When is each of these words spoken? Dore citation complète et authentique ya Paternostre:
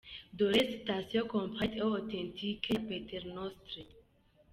Dore 0.33 0.63
citation 0.67 1.27
complète 1.27 1.75
et 1.77 1.81
authentique 1.83 2.69
ya 2.71 2.79
Paternostre: 2.89 3.81